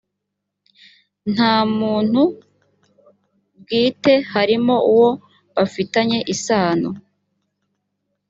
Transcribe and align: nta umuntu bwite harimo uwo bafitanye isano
nta 1.33 1.53
umuntu 1.69 2.21
bwite 3.61 4.13
harimo 4.33 4.75
uwo 4.93 5.09
bafitanye 5.55 6.17
isano 6.33 6.89